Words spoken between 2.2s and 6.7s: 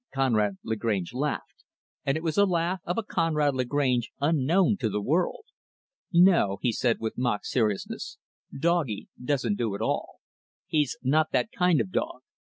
was the laugh of a Conrad Lagrange unknown to the world. "No,"